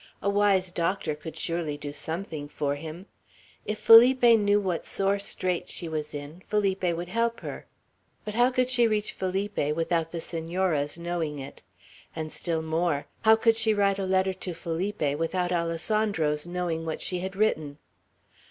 A 0.19 0.31
wise 0.31 0.71
doctor 0.71 1.13
could 1.13 1.37
surely 1.37 1.77
do 1.77 1.93
something 1.93 2.49
for 2.49 2.73
him. 2.73 3.05
If 3.67 3.77
Felipe 3.77 4.23
knew 4.23 4.59
what 4.59 4.87
sore 4.87 5.19
straits 5.19 5.71
she 5.71 5.87
was 5.87 6.15
in, 6.15 6.41
Felipe 6.47 6.81
would 6.83 7.09
help 7.09 7.41
her. 7.41 7.67
But 8.25 8.33
how 8.33 8.49
could 8.49 8.71
she 8.71 8.87
reach 8.87 9.11
Felipe 9.13 9.57
without 9.75 10.09
the 10.11 10.19
Senora's 10.19 10.97
knowing 10.97 11.37
it? 11.37 11.61
And, 12.15 12.31
still 12.31 12.63
more, 12.63 13.05
how 13.25 13.35
could 13.35 13.57
she 13.57 13.75
send 13.75 13.99
a 13.99 14.07
letter 14.07 14.33
to 14.33 14.55
Felipe 14.55 15.03
without 15.19 15.51
Alessandro's 15.51 16.47
knowing 16.47 16.83
what 16.83 16.99
she 16.99 17.19
had 17.19 17.35
written? 17.35 17.77